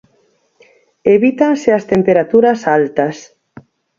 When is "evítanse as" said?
1.15-1.87